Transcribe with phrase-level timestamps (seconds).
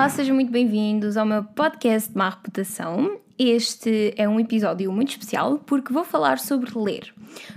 [0.00, 3.18] Olá, sejam muito bem-vindos ao meu podcast de má reputação.
[3.38, 7.12] Este é um episódio muito especial porque vou falar sobre ler.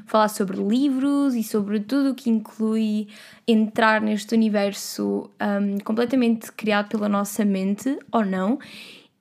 [0.05, 3.07] Falar sobre livros e sobre tudo o que inclui
[3.47, 8.59] entrar neste universo um, completamente criado pela nossa mente ou não.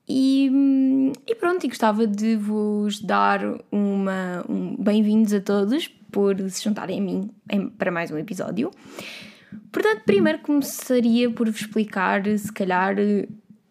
[0.09, 3.39] E, hum, e pronto, e gostava de vos dar
[3.71, 8.73] uma um, bem-vindos a todos por se juntarem a mim em, para mais um episódio.
[9.71, 12.97] Portanto, primeiro começaria por vos explicar, se calhar,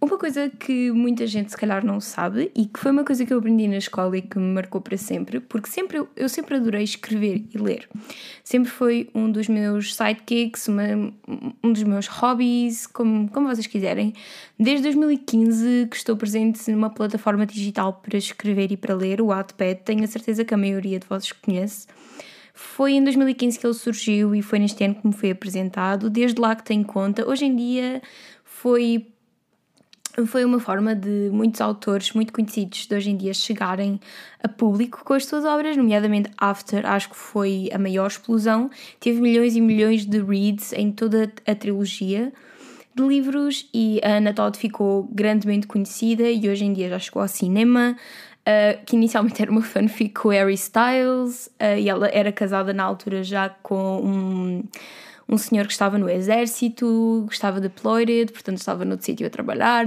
[0.04, 3.32] uma coisa que muita gente se calhar não sabe e que foi uma coisa que
[3.32, 6.56] eu aprendi na escola e que me marcou para sempre, porque sempre eu, eu sempre
[6.56, 7.88] adorei escrever e ler.
[8.44, 11.14] Sempre foi um dos meus sidekicks, uma,
[11.64, 14.12] um dos meus hobbies, como, como vocês quiserem.
[14.60, 19.82] Desde 2015 que estou presente numa plataforma digital para escrever e para ler, o Wattpad.
[19.86, 21.86] Tenho a certeza que a maioria de vocês conhece.
[22.54, 26.10] Foi em 2015 que ele surgiu e foi neste ano que me foi apresentado.
[26.10, 27.28] Desde lá que tenho conta.
[27.28, 28.02] Hoje em dia
[28.44, 29.08] foi
[30.26, 34.00] foi uma forma de muitos autores muito conhecidos de hoje em dia chegarem
[34.44, 38.70] a público com as suas obras, nomeadamente After, acho que foi a maior explosão.
[39.00, 42.34] Teve milhões e milhões de reads em toda a trilogia
[42.94, 47.22] de livros e a Anna Todd ficou grandemente conhecida e hoje em dia já chegou
[47.22, 47.96] ao cinema.
[48.42, 52.84] Uh, que inicialmente era uma fanfic com Harry Styles uh, e ela era casada na
[52.84, 54.64] altura já com um,
[55.30, 59.86] um senhor que estava no exército, estava deployed, portanto estava no sítio a trabalhar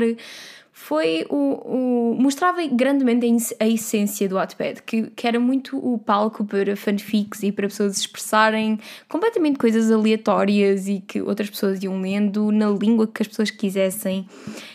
[0.77, 6.45] foi o, o, mostrava grandemente a, essência do Wattpad, que, que era muito o palco
[6.45, 12.51] para fanfics e para pessoas expressarem completamente coisas aleatórias e que outras pessoas iam lendo
[12.51, 14.27] na língua que as pessoas quisessem.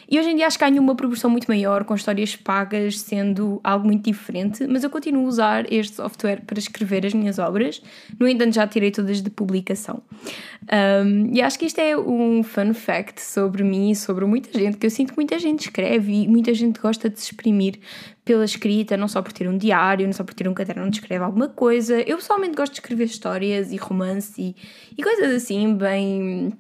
[0.09, 3.59] E hoje em dia acho que ganha uma proporção muito maior, com histórias pagas sendo
[3.61, 7.81] algo muito diferente, mas eu continuo a usar este software para escrever as minhas obras,
[8.17, 10.01] no entanto já tirei todas de publicação.
[10.71, 14.77] Um, e acho que isto é um fun fact sobre mim e sobre muita gente,
[14.77, 17.79] que eu sinto que muita gente escreve e muita gente gosta de se exprimir
[18.23, 20.97] pela escrita, não só por ter um diário, não só por ter um caderno onde
[20.97, 21.99] escreve alguma coisa.
[22.01, 24.55] Eu pessoalmente gosto de escrever histórias e romance e,
[24.97, 26.53] e coisas assim, bem.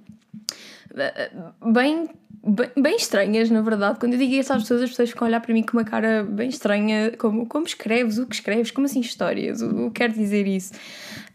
[1.65, 2.09] bem
[2.43, 3.99] bem, bem, estranhas, na verdade.
[3.99, 5.83] Quando eu digo isso às pessoas, as pessoas ficam a olhar para mim com uma
[5.83, 10.11] cara bem estranha, como, como escreves, o que escreves, como assim histórias, o que quer
[10.11, 10.73] dizer isso.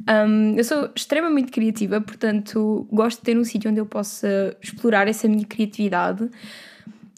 [0.09, 5.09] Um, eu sou extremamente criativa, portanto gosto de ter um sítio onde eu possa explorar
[5.09, 6.29] essa minha criatividade.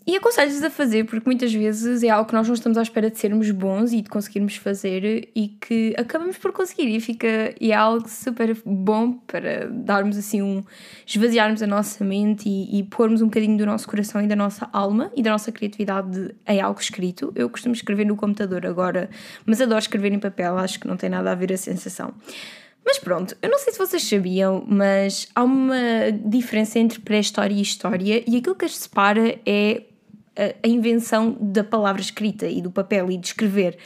[0.07, 3.11] E aconselho-vos a fazer, porque muitas vezes é algo que nós não estamos à espera
[3.11, 7.73] de sermos bons e de conseguirmos fazer e que acabamos por conseguir e fica e
[7.73, 10.63] é algo super bom para darmos assim um
[11.05, 14.69] esvaziarmos a nossa mente e, e pormos um bocadinho do nosso coração e da nossa
[14.73, 17.33] alma e da nossa criatividade em algo escrito.
[17.35, 19.11] Eu costumo escrever no computador agora,
[19.45, 22.15] mas adoro escrever em papel, acho que não tem nada a ver a sensação.
[22.85, 25.75] Mas pronto, eu não sei se vocês sabiam, mas há uma
[26.25, 29.83] diferença entre pré-história e história, e aquilo que as separa é
[30.37, 33.79] a, invenção da palavra escrita e do papel e de escrever.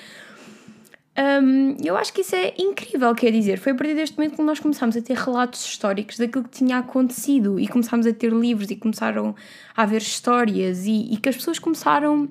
[1.18, 4.42] Um, eu acho que isso é incrível, quer dizer, foi a partir deste momento que
[4.42, 8.70] nós começámos a ter relatos históricos daquilo que tinha acontecido e começámos a ter livros
[8.70, 9.34] e começaram
[9.76, 12.28] a haver histórias e, e que as pessoas começaram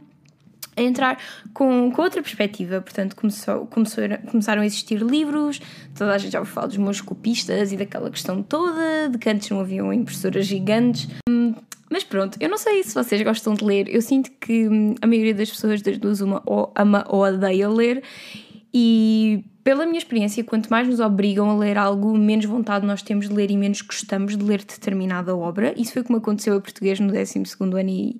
[0.75, 1.19] a entrar
[1.53, 2.81] com, com outra perspectiva.
[2.81, 5.62] Portanto, começou, começou, começaram a existir livros,
[5.96, 9.29] toda a gente já ouviu falar dos meus copistas e daquela questão toda, de que
[9.29, 11.08] antes não haviam impressoras gigantes.
[11.89, 13.88] Mas pronto, eu não sei se vocês gostam de ler.
[13.89, 17.67] Eu sinto que hum, a maioria das pessoas das duas uma ou ama ou odeia
[17.67, 18.03] ler.
[18.73, 23.28] E pela minha experiência, quanto mais nos obrigam a ler algo, menos vontade nós temos
[23.28, 25.73] de ler e menos gostamos de ler determinada obra.
[25.75, 28.19] Isso foi como aconteceu a português no 12 ano e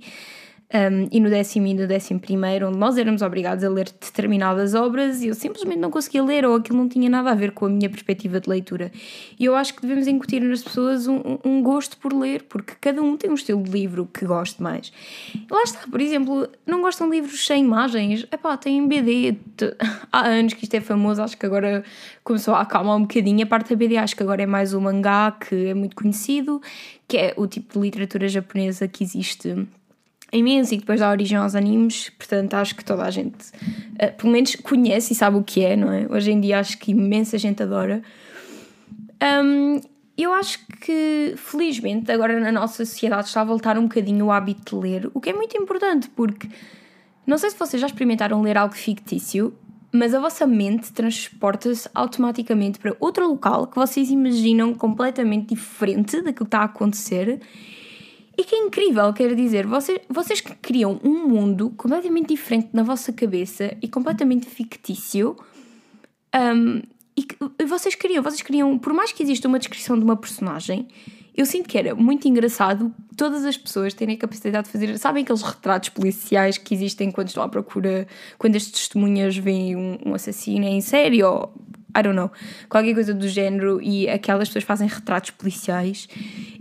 [0.72, 4.76] um, e no décimo e no décimo primeiro, onde nós éramos obrigados a ler determinadas
[4.76, 7.66] obras e eu simplesmente não conseguia ler ou aquilo não tinha nada a ver com
[7.66, 8.92] a minha perspectiva de leitura.
[9.40, 13.02] E eu acho que devemos incutir nas pessoas um, um gosto por ler, porque cada
[13.02, 14.94] um tem um estilo de livro que goste mais.
[15.50, 18.28] Lá está, por exemplo, não gostam de livros sem imagens?
[18.32, 19.38] Epá, tem BD.
[20.12, 21.84] Há anos que isto é famoso, acho que agora
[22.24, 23.44] começou a acalmar um bocadinho.
[23.44, 26.62] A parte da BD acho que agora é mais o mangá, que é muito conhecido,
[27.08, 29.68] que é o tipo de literatura japonesa que existe
[30.32, 34.32] imenso e depois dá origem aos animes, portanto acho que toda a gente, uh, pelo
[34.32, 36.08] menos conhece e sabe o que é, não é?
[36.10, 38.02] Hoje em dia acho que imensa gente adora.
[39.44, 39.80] Um,
[40.18, 44.76] eu acho que, felizmente, agora na nossa sociedade está a voltar um bocadinho o hábito
[44.76, 46.48] de ler, o que é muito importante, porque
[47.26, 49.54] não sei se vocês já experimentaram ler algo fictício,
[49.92, 56.36] mas a vossa mente transporta-se automaticamente para outro local que vocês imaginam completamente diferente daquilo
[56.36, 57.40] que está a acontecer
[58.40, 62.84] e que é incrível, quero dizer, vocês, vocês que criam um mundo completamente diferente na
[62.84, 65.36] vossa cabeça e completamente fictício,
[66.34, 66.82] um,
[67.18, 70.88] e que vocês criam, vocês criam, por mais que exista uma descrição de uma personagem,
[71.36, 74.98] eu sinto que era muito engraçado todas as pessoas terem a capacidade de fazer.
[74.98, 78.08] Sabem aqueles retratos policiais que existem quando estão à procura,
[78.38, 81.54] quando as testemunhas veem um, um assassino em série ou.
[81.96, 82.32] I don't know,
[82.70, 86.08] qualquer coisa do género e aquelas pessoas fazem retratos policiais.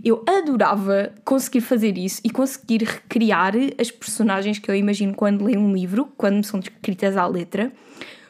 [0.03, 5.59] Eu adorava conseguir fazer isso e conseguir recriar as personagens que eu imagino quando leio
[5.59, 7.71] um livro, quando me são descritas à letra,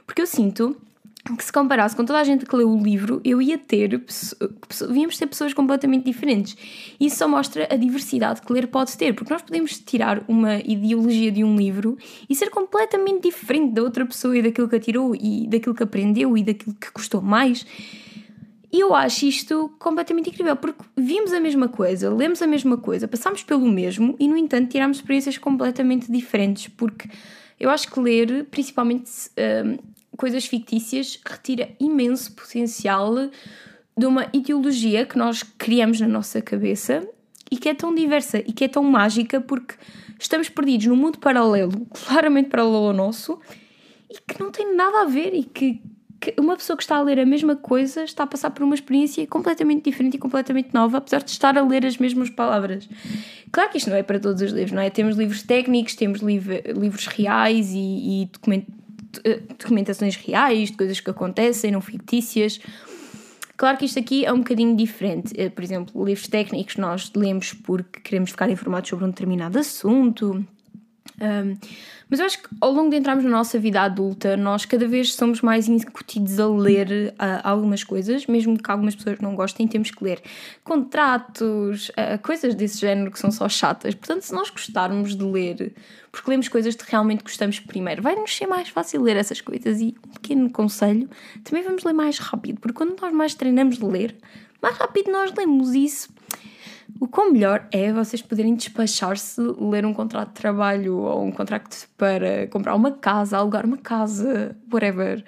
[0.06, 0.76] porque eu sinto
[1.24, 4.02] que se comparasse com toda a gente que leu o livro, eu ia ter,
[4.90, 6.58] víamos ter pessoas completamente diferentes.
[7.00, 11.32] Isso só mostra a diversidade que ler pode ter, porque nós podemos tirar uma ideologia
[11.32, 11.98] de um livro
[12.30, 15.84] e ser completamente diferente da outra pessoa e daquilo que a tirou e daquilo que
[15.84, 17.66] aprendeu e daquilo que gostou mais.
[18.72, 23.08] E eu acho isto completamente incrível, porque vimos a mesma coisa, lemos a mesma coisa,
[23.08, 27.10] passámos pelo mesmo e, no entanto, tirámos experiências completamente diferentes, porque
[27.60, 29.10] eu acho que ler, principalmente
[29.66, 29.78] hum,
[30.20, 33.16] coisas fictícias retira imenso potencial
[33.98, 37.08] de uma ideologia que nós criamos na nossa cabeça
[37.50, 39.76] e que é tão diversa e que é tão mágica porque
[40.20, 43.40] estamos perdidos num mundo paralelo, claramente paralelo ao nosso,
[44.10, 45.82] e que não tem nada a ver e que,
[46.20, 48.76] que, uma pessoa que está a ler a mesma coisa está a passar por uma
[48.76, 52.90] experiência completamente diferente e completamente nova, apesar de estar a ler as mesmas palavras.
[53.54, 54.90] Claro que isto não é para todos os livros, não é?
[54.90, 58.30] Temos livros técnicos, temos livros reais e, e
[59.58, 62.60] documentações reais, de coisas que acontecem, não fictícias.
[63.58, 65.34] Claro que isto aqui é um bocadinho diferente.
[65.36, 70.46] Eh, por exemplo, livros técnicos nós lemos porque queremos ficar informados sobre um determinado assunto.
[71.22, 71.58] Um,
[72.10, 75.14] mas eu acho que ao longo de entrarmos na nossa vida adulta, nós cada vez
[75.14, 79.92] somos mais incutidos a ler uh, algumas coisas, mesmo que algumas pessoas não gostem, temos
[79.92, 80.22] que ler
[80.64, 83.94] contratos, uh, coisas desse género que são só chatas.
[83.94, 85.74] Portanto, se nós gostarmos de ler,
[86.12, 89.80] porque lemos coisas que realmente gostamos primeiro, vai-nos ser mais fácil ler essas coisas.
[89.80, 91.08] E um pequeno conselho,
[91.44, 94.16] também vamos ler mais rápido, porque quando nós mais treinamos de ler,
[94.62, 96.10] mais rápido nós lemos isso
[97.00, 101.88] o quão melhor é vocês poderem despachar-se, ler um contrato de trabalho ou um contrato
[101.98, 105.24] para comprar uma casa, alugar uma casa, whatever.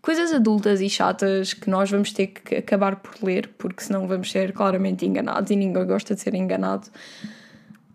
[0.00, 4.30] Coisas adultas e chatas que nós vamos ter que acabar por ler, porque senão vamos
[4.30, 6.88] ser claramente enganados e ninguém gosta de ser enganado.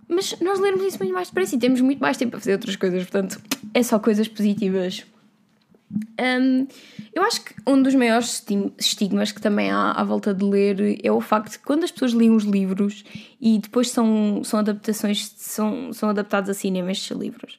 [0.07, 2.75] Mas nós lermos isso muito mais depressa e temos muito mais tempo para fazer outras
[2.75, 3.39] coisas, portanto,
[3.73, 5.05] é só coisas positivas.
[5.91, 6.67] Um,
[7.13, 8.45] eu acho que um dos maiores
[8.77, 12.13] estigmas que também há à volta de ler é o facto de quando as pessoas
[12.13, 13.03] leem os livros
[13.41, 17.57] e depois são, são adaptações, são, são adaptados a cinema estes livros,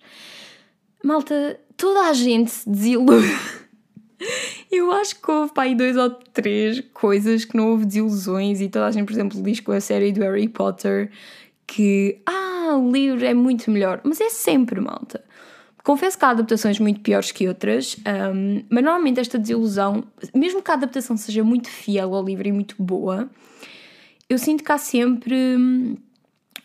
[1.03, 3.27] malta, toda a gente se desilude.
[4.71, 8.69] Eu acho que houve para aí dois ou três coisas que não houve desilusões, e
[8.69, 11.11] toda a gente, por exemplo, diz com a série do Harry Potter
[11.67, 15.25] que ah, o livro é muito melhor, mas é sempre malta.
[15.83, 17.97] Confesso que há adaptações muito piores que outras,
[18.35, 20.05] um, mas normalmente esta desilusão,
[20.35, 23.29] mesmo que a adaptação seja muito fiel ao livro e muito boa,
[24.29, 25.57] eu sinto que há sempre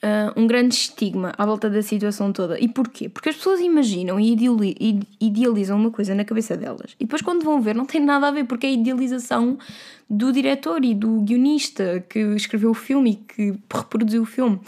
[0.06, 2.60] uh, um grande estigma à volta da situação toda.
[2.60, 3.10] E porquê?
[3.10, 4.36] Porque as pessoas imaginam e
[5.20, 8.32] idealizam uma coisa na cabeça delas e depois, quando vão ver, não tem nada a
[8.32, 9.58] ver, porque é a idealização
[10.10, 14.60] do diretor e do guionista que escreveu o filme e que reproduziu o filme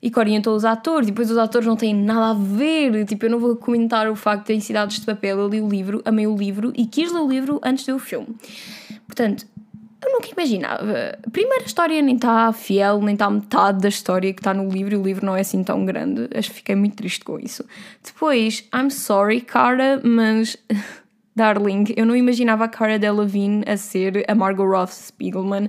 [0.00, 3.04] e que orientou os atores, e depois os atores não têm nada a ver.
[3.04, 5.68] Tipo, eu não vou comentar o facto de em Cidades de Papel eu li o
[5.68, 8.28] livro, amei o livro e quis ler o livro antes de ver o filme.
[9.06, 9.46] Portanto,
[10.04, 11.18] eu nunca imaginava.
[11.32, 14.94] Primeiro, a história nem está fiel, nem está metade da história que está no livro,
[14.94, 16.28] e o livro não é assim tão grande.
[16.34, 17.64] Acho que fiquei muito triste com isso.
[18.04, 20.56] Depois, I'm sorry, cara, mas.
[21.34, 25.68] Darling, eu não imaginava a Cara Delevingne a ser a Margot Roth Spiegelman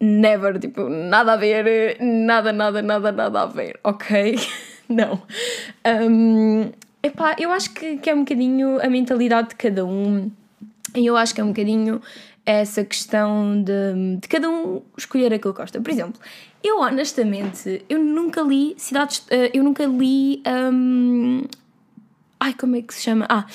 [0.00, 4.36] never, tipo, nada a ver, nada, nada, nada, nada a ver, ok?
[4.88, 5.22] Não.
[5.86, 6.70] Um,
[7.02, 10.30] epá, eu acho que, que é um bocadinho a mentalidade de cada um,
[10.94, 12.00] e eu acho que é um bocadinho
[12.46, 15.80] essa questão de, de cada um escolher aquilo que gosta.
[15.80, 16.20] Por exemplo,
[16.62, 20.42] eu honestamente, eu nunca li Cidades, uh, eu nunca li.
[20.46, 21.42] Um,
[22.38, 23.26] ai, como é que se chama?
[23.28, 23.46] Ah,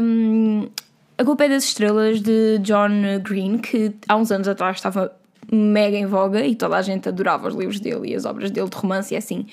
[0.00, 0.68] um,
[1.16, 5.12] A Culpa é das Estrelas de John Green, que há uns anos atrás estava
[5.52, 8.68] mega em voga e toda a gente adorava os livros dele e as obras dele
[8.68, 9.46] de romance e assim.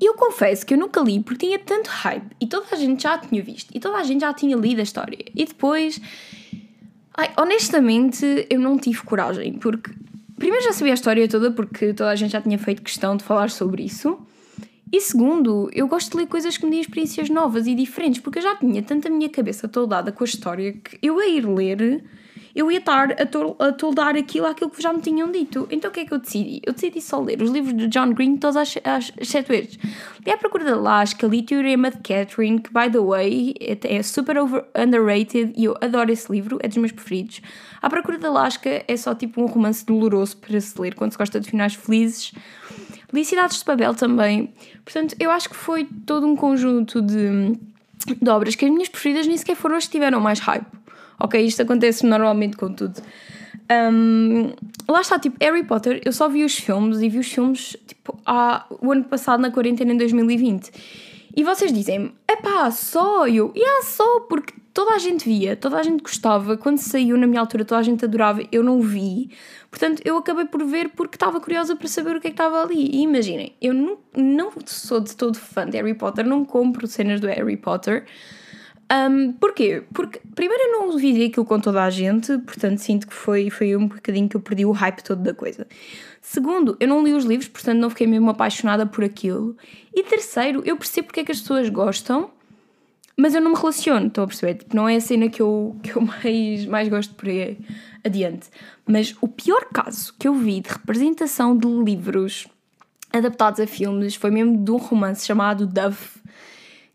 [0.00, 3.02] E eu confesso que eu nunca li porque tinha tanto hype e toda a gente
[3.02, 5.18] já tinha visto e toda a gente já tinha lido a história.
[5.34, 6.00] E depois,
[7.16, 9.90] ai, honestamente, eu não tive coragem porque,
[10.36, 13.24] primeiro, já sabia a história toda porque toda a gente já tinha feito questão de
[13.24, 14.18] falar sobre isso.
[14.92, 18.38] E segundo, eu gosto de ler coisas que me dêem experiências novas e diferentes porque
[18.38, 21.46] eu já tinha tanto a minha cabeça toldada com a história que eu a ir
[21.46, 22.02] ler
[22.60, 25.66] eu ia estar a, tol a toldar aquilo àquilo que já me tinham dito.
[25.70, 26.60] Então o que é que eu decidi?
[26.64, 29.78] Eu decidi só ler os livros de John Green todas as, as sete vezes.
[30.24, 34.02] Li A Procura da Lasca, li Teorema de Catherine, que, by the way, é, é
[34.02, 37.40] super over, underrated e eu adoro esse livro, é dos meus preferidos.
[37.80, 41.18] A Procura da Lasca é só tipo um romance doloroso para se ler quando se
[41.18, 42.32] gosta de finais felizes.
[43.12, 44.52] Li Cidades de Papel também.
[44.84, 47.58] Portanto, eu acho que foi todo um conjunto de,
[48.20, 50.79] de obras que as minhas preferidas nem sequer foram as que tiveram mais hype.
[51.20, 53.00] Ok, isto acontece normalmente com tudo.
[53.70, 54.52] Um,
[54.88, 58.18] lá está, tipo, Harry Potter, eu só vi os filmes e vi os filmes tipo,
[58.26, 60.72] há, o ano passado, na quarentena, em 2020.
[61.36, 63.52] E vocês dizem-me, epá, só eu?
[63.54, 67.26] E yeah, só, porque toda a gente via, toda a gente gostava, quando saiu na
[67.26, 69.30] minha altura toda a gente adorava, eu não vi.
[69.70, 72.62] Portanto, eu acabei por ver porque estava curiosa para saber o que é que estava
[72.62, 72.90] ali.
[72.92, 77.20] E imaginem, eu não, não sou de todo fã de Harry Potter, não compro cenas
[77.20, 78.06] do Harry Potter.
[78.92, 79.84] Um, porquê?
[79.94, 83.76] Porque, primeiro, eu não vivi aquilo com toda a gente, portanto, sinto que foi, foi
[83.76, 85.66] um bocadinho que eu perdi o hype todo da coisa.
[86.20, 89.56] Segundo, eu não li os livros, portanto, não fiquei mesmo apaixonada por aquilo.
[89.94, 92.30] E terceiro, eu percebo porque é que as pessoas gostam,
[93.16, 94.54] mas eu não me relaciono, estão a perceber?
[94.54, 97.58] Tipo, não é a cena que eu, que eu mais, mais gosto por aí
[98.04, 98.48] adiante.
[98.84, 102.48] Mas o pior caso que eu vi de representação de livros
[103.12, 106.20] adaptados a filmes foi mesmo de um romance chamado Dove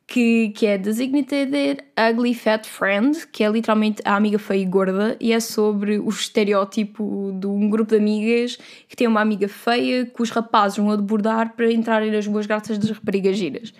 [0.08, 5.18] que, que é Designated Ugly Fat Friend, que é literalmente a amiga feia e gorda,
[5.20, 8.58] e é sobre o estereótipo de um grupo de amigas
[8.88, 12.46] que tem uma amiga feia que os rapazes vão a debordar para entrarem nas boas
[12.46, 13.74] graças das raparigas giras.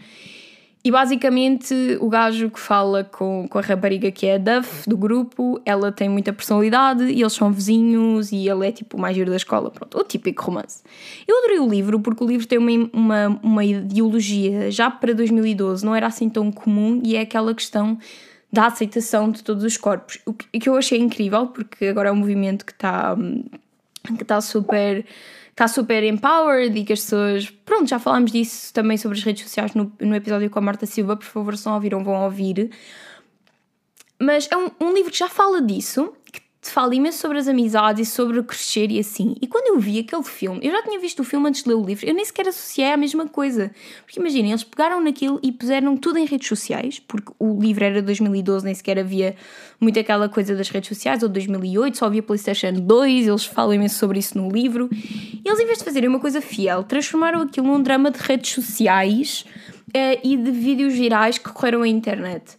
[0.86, 4.96] E basicamente o gajo que fala com, com a rapariga que é a Duff do
[4.96, 9.16] grupo, ela tem muita personalidade e eles são vizinhos e ele é tipo o mais
[9.16, 9.72] giro da escola.
[9.72, 10.84] Pronto, o típico romance.
[11.28, 15.84] Eu adorei o livro porque o livro tem uma, uma, uma ideologia já para 2012,
[15.84, 17.98] não era assim tão comum e é aquela questão
[18.54, 20.20] da aceitação de todos os corpos.
[20.24, 23.18] O que, que eu achei incrível porque agora é um movimento que está
[24.16, 25.04] que está super
[25.56, 27.50] está super empowered e que as pessoas.
[27.50, 30.86] Pronto, já falámos disso também sobre as redes sociais no, no episódio com a Marta
[30.86, 32.70] Silva, por favor, se não ouviram, vão ouvir.
[34.20, 36.42] Mas é um, um livro que já fala disso, que
[36.72, 39.36] fala imenso sobre as amizades e sobre crescer e assim.
[39.42, 41.76] E quando eu vi aquele filme, eu já tinha visto o filme antes de ler
[41.76, 43.72] o livro, eu nem sequer associei à mesma coisa.
[44.06, 48.02] Porque imaginem, eles pegaram naquilo e puseram tudo em redes sociais, porque o livro era
[48.02, 49.36] 2012, nem sequer havia
[49.80, 53.98] muito aquela coisa das redes sociais, ou 2008, só havia PlayStation 2, eles falam imenso
[53.98, 54.90] sobre isso no livro.
[54.92, 58.52] E eles, em vez de fazerem uma coisa fiel, transformaram aquilo num drama de redes
[58.52, 59.46] sociais
[59.90, 62.58] uh, e de vídeos virais que correram à internet.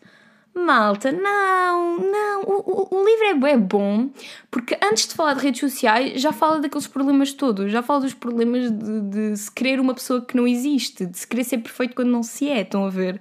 [0.57, 2.43] Malta, não, não.
[2.45, 4.09] O, o, o livro é, é bom
[4.51, 7.71] porque antes de falar de redes sociais já fala daqueles problemas todos.
[7.71, 11.27] Já fala dos problemas de, de se querer uma pessoa que não existe, de se
[11.27, 12.63] querer ser perfeito quando não se é.
[12.63, 13.21] Estão a ver?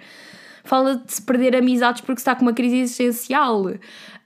[0.64, 3.66] Fala de se perder amizades porque está com uma crise existencial.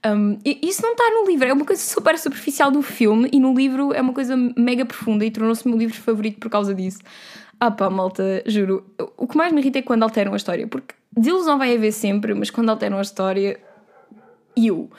[0.06, 3.52] Um, isso não está no livro, é uma coisa super superficial do filme e no
[3.52, 7.00] livro é uma coisa mega profunda e tornou-se meu livro favorito por causa disso.
[7.60, 8.86] Ah pá, malta, juro.
[9.18, 12.32] O que mais me irrita é quando alteram a história, porque desilusão vai haver sempre,
[12.32, 13.60] mas quando alteram a história,
[14.56, 14.90] eu.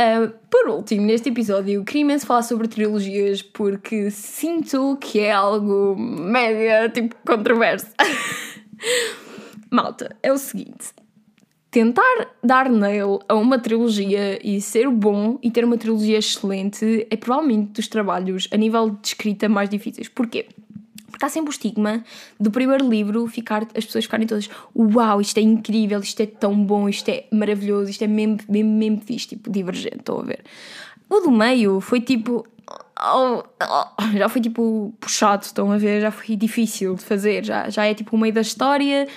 [0.00, 5.96] Uh, por último, neste episódio, queria imenso falar sobre trilogias porque sinto que é algo
[5.98, 7.88] mega tipo controverso.
[9.68, 10.94] Malta, é o seguinte:
[11.70, 17.16] tentar dar nail a uma trilogia e ser bom e ter uma trilogia excelente é
[17.16, 20.08] provavelmente dos trabalhos a nível de escrita mais difíceis.
[20.08, 20.46] Porquê?
[21.22, 22.02] Há sempre o estigma
[22.38, 26.54] do primeiro livro ficar, as pessoas ficarem todas uau, isto é incrível, isto é tão
[26.64, 30.40] bom, isto é maravilhoso, isto é mesmo, mesmo, mesmo fixe, tipo, divergente, estão a ver?
[31.08, 32.46] O do meio foi tipo.
[33.02, 36.00] Oh, oh, já foi tipo puxado, estão a ver?
[36.00, 39.08] Já foi difícil de fazer, já, já é tipo o meio da história.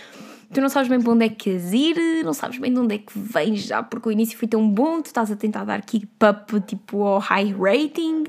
[0.51, 2.95] Tu não sabes bem para onde é que queres ir, não sabes bem de onde
[2.95, 5.81] é que vens já, porque o início foi tão bom, tu estás a tentar dar
[5.81, 8.25] keep up tipo ao high rating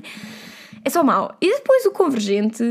[0.85, 1.35] é só mau.
[1.41, 2.63] E depois o Convergente,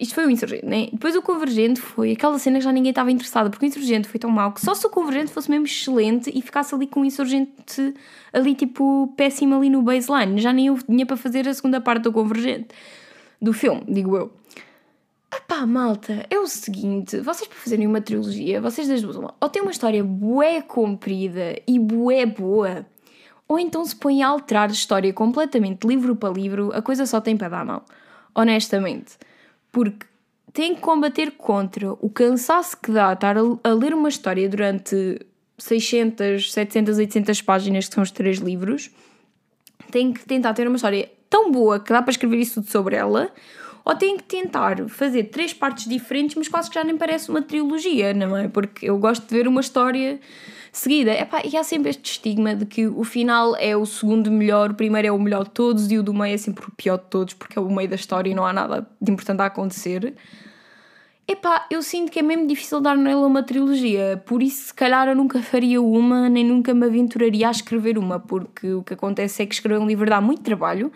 [0.00, 0.88] isto foi o Insurgente, né?
[0.90, 4.18] Depois o Convergente foi aquela cena que já ninguém estava interessado, porque o Insurgente foi
[4.18, 7.04] tão mau que só se o Convergente fosse mesmo excelente e ficasse ali com o
[7.04, 7.94] Insurgente
[8.32, 12.04] ali tipo péssimo ali no baseline, já nem eu tinha para fazer a segunda parte
[12.04, 12.68] do Convergente,
[13.40, 14.32] do filme, digo eu.
[15.30, 19.48] Ah pá, malta, é o seguinte, vocês para fazerem uma trilogia, vocês das duas, ou
[19.50, 22.86] tem uma história bué comprida e bué boa,
[23.48, 27.18] ou então se põe a alterar a história completamente livro para livro, a coisa só
[27.18, 27.84] tem para dar mal.
[28.34, 29.16] Honestamente.
[29.72, 30.06] Porque
[30.52, 35.18] tem que combater contra o cansaço que dá estar a, ler uma história durante
[35.56, 38.90] 600, 700, 800 páginas, que são os três livros.
[39.90, 42.96] Tem que tentar ter uma história tão boa que dá para escrever isso tudo sobre
[42.96, 43.32] ela,
[43.84, 47.40] ou tem que tentar fazer três partes diferentes, mas quase que já nem parece uma
[47.40, 48.48] trilogia, não é?
[48.48, 50.20] Porque eu gosto de ver uma história
[50.72, 51.12] seguida.
[51.12, 54.74] Epá, e há sempre este estigma de que o final é o segundo melhor, o
[54.74, 57.04] primeiro é o melhor de todos e o do meio é sempre o pior de
[57.04, 60.14] todos, porque é o meio da história e não há nada de importante a acontecer.
[61.30, 65.08] Epá, eu sinto que é mesmo difícil dar nela uma trilogia, por isso se calhar
[65.08, 69.42] eu nunca faria uma, nem nunca me aventuraria a escrever uma, porque o que acontece
[69.42, 70.90] é que escrever um livro dá muito trabalho,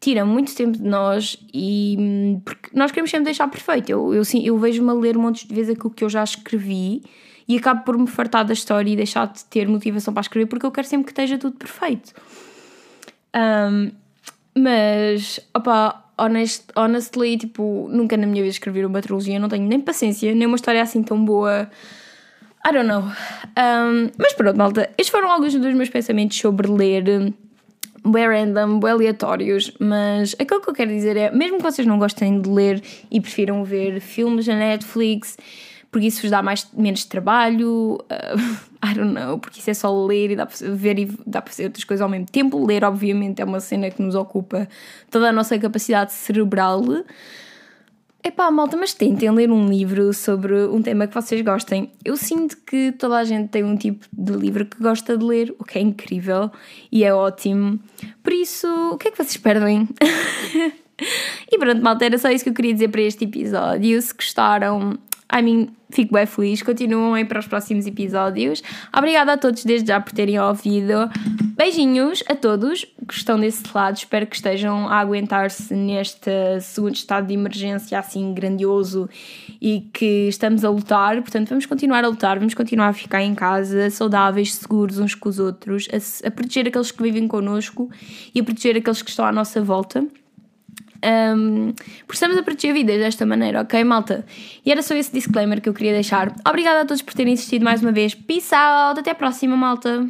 [0.00, 3.90] tira muito tempo de nós e hum, porque nós queremos sempre deixar perfeito.
[3.90, 7.02] Eu, eu, eu vejo-me a ler montes de vezes aquilo que eu já escrevi
[7.48, 10.66] e acabo por me fartar da história e deixar de ter motivação para escrever porque
[10.66, 12.12] eu quero sempre que esteja tudo perfeito.
[13.34, 13.90] Um,
[14.54, 19.80] mas, opá, honest, honestly, tipo, nunca na minha vida escrevi uma trilogia, não tenho nem
[19.80, 21.68] paciência, nem uma história assim tão boa.
[22.64, 23.02] I don't know.
[23.02, 27.34] Um, mas pronto, malta, estes foram alguns dos meus pensamentos sobre ler
[28.04, 31.98] bem random, bem aleatórios, mas aquilo que eu quero dizer é, mesmo que vocês não
[31.98, 35.36] gostem de ler e prefiram ver filmes na Netflix,
[35.92, 38.40] porque isso vos dá mais, menos trabalho, uh,
[38.84, 41.52] I don't know, porque isso é só ler e dá para ver e dá para
[41.52, 42.64] fazer outras coisas ao mesmo tempo.
[42.66, 44.66] Ler, obviamente, é uma cena que nos ocupa
[45.10, 46.82] toda a nossa capacidade cerebral.
[48.24, 51.92] Epá, malta, mas tentem ler um livro sobre um tema que vocês gostem.
[52.02, 55.54] Eu sinto que toda a gente tem um tipo de livro que gosta de ler,
[55.58, 56.50] o que é incrível
[56.90, 57.78] e é ótimo.
[58.22, 59.88] Por isso, o que é que vocês perdem?
[61.52, 64.00] e pronto, malta, era só isso que eu queria dizer para este episódio.
[64.00, 64.96] Se gostaram,
[65.34, 66.62] I mean, fico bem feliz.
[66.62, 68.62] Continuam aí para os próximos episódios.
[68.94, 71.10] Obrigada a todos desde já por terem ouvido.
[71.56, 73.96] Beijinhos a todos que estão desse lado.
[73.96, 79.08] Espero que estejam a aguentar-se neste segundo estado de emergência assim grandioso
[79.60, 81.20] e que estamos a lutar.
[81.22, 85.28] Portanto, vamos continuar a lutar, vamos continuar a ficar em casa, saudáveis, seguros uns com
[85.28, 87.90] os outros, a, a proteger aqueles que vivem connosco
[88.34, 90.06] e a proteger aqueles que estão à nossa volta.
[91.04, 91.72] Um,
[92.06, 94.24] porque estamos a proteger vidas desta maneira, ok, malta?
[94.64, 96.32] E era só esse disclaimer que eu queria deixar.
[96.46, 98.14] Obrigada a todos por terem assistido mais uma vez.
[98.14, 100.08] Peace out, até a próxima, malta!